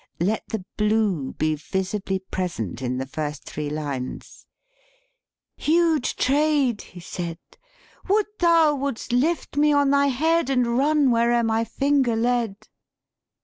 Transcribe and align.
Let 0.19 0.47
the 0.49 0.65
blue 0.77 1.33
be 1.33 1.53
vis 1.53 1.93
ibly 1.93 2.21
present 2.31 2.81
in 2.81 2.97
the 2.97 3.05
first 3.05 3.43
three 3.43 3.69
lines: 3.69 4.47
'"Huge 5.57 6.15
Trade!' 6.15 6.81
he 6.81 6.99
said, 6.99 7.37
* 7.75 8.07
Would 8.09 8.25
thou 8.39 8.73
wouldst 8.73 9.13
lift 9.13 9.57
me 9.57 9.71
on 9.71 9.91
thy 9.91 10.07
head 10.07 10.49
And 10.49 10.75
run 10.75 11.11
where'er 11.11 11.43
my 11.43 11.63
finger 11.63 12.15
led!' 12.15 12.67